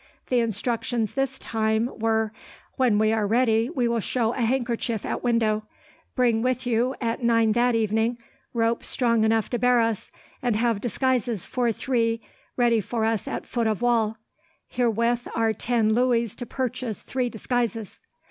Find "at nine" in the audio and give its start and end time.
6.99-7.51